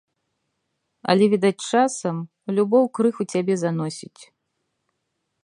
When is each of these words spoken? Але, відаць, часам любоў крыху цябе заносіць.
Але, 1.13 1.27
відаць, 1.33 1.65
часам 1.71 2.15
любоў 2.61 2.83
крыху 3.01 3.23
цябе 3.35 3.53
заносіць. 3.65 4.21